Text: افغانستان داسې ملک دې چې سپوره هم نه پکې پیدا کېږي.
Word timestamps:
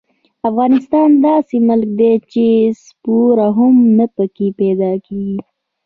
افغانستان 0.49 1.09
داسې 1.27 1.55
ملک 1.69 1.89
دې 1.99 2.13
چې 2.31 2.45
سپوره 2.85 3.47
هم 3.57 3.75
نه 3.97 4.05
پکې 4.15 4.47
پیدا 4.59 4.91
کېږي. 5.07 5.39